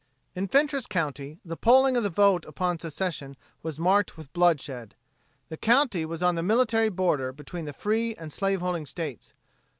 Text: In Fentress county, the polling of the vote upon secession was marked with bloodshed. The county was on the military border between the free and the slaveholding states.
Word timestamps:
In 0.33 0.47
Fentress 0.47 0.87
county, 0.87 1.37
the 1.45 1.55
polling 1.55 1.95
of 1.95 2.01
the 2.01 2.09
vote 2.09 2.43
upon 2.45 2.79
secession 2.79 3.37
was 3.61 3.77
marked 3.77 4.17
with 4.17 4.33
bloodshed. 4.33 4.95
The 5.49 5.57
county 5.57 6.05
was 6.05 6.23
on 6.23 6.33
the 6.33 6.41
military 6.41 6.89
border 6.89 7.31
between 7.31 7.65
the 7.65 7.71
free 7.71 8.15
and 8.15 8.31
the 8.31 8.35
slaveholding 8.35 8.87
states. 8.87 9.33